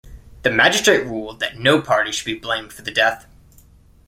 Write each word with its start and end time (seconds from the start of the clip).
The 0.41 0.49
magistrate 0.49 1.05
ruled 1.05 1.39
that 1.41 1.59
no 1.59 1.79
party 1.79 2.11
should 2.11 2.25
be 2.25 2.33
blamed 2.33 2.73
for 2.73 2.81
the 2.81 2.89
death. 2.89 3.27